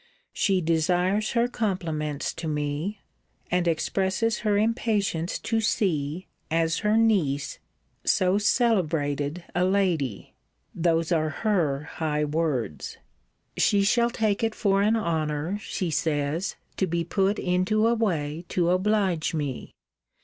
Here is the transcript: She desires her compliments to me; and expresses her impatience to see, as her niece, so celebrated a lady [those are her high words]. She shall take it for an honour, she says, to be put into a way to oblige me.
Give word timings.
She 0.33 0.61
desires 0.61 1.33
her 1.33 1.47
compliments 1.47 2.33
to 2.33 2.47
me; 2.47 3.03
and 3.51 3.67
expresses 3.67 4.39
her 4.39 4.57
impatience 4.57 5.37
to 5.37 5.61
see, 5.61 6.25
as 6.49 6.79
her 6.79 6.97
niece, 6.97 7.59
so 8.03 8.39
celebrated 8.39 9.43
a 9.53 9.63
lady 9.63 10.33
[those 10.73 11.11
are 11.11 11.29
her 11.29 11.83
high 11.83 12.25
words]. 12.25 12.97
She 13.57 13.83
shall 13.83 14.09
take 14.09 14.43
it 14.43 14.55
for 14.55 14.81
an 14.81 14.95
honour, 14.95 15.59
she 15.59 15.91
says, 15.91 16.55
to 16.77 16.87
be 16.87 17.03
put 17.03 17.37
into 17.37 17.85
a 17.87 17.93
way 17.93 18.43
to 18.49 18.71
oblige 18.71 19.35
me. 19.35 19.71